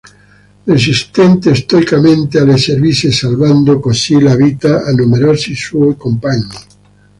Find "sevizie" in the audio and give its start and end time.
2.57-3.11